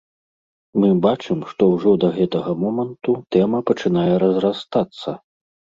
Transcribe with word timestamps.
Мы 0.83 0.89
бачым, 1.05 1.43
што 1.51 1.69
ўжо 1.75 1.93
да 2.05 2.09
гэтага 2.17 2.51
моманту 2.65 3.11
тэма 3.37 3.65
пачынае 3.73 4.11
разрастацца. 4.27 5.09